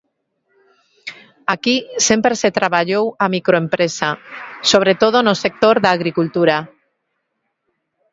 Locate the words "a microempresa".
3.23-4.09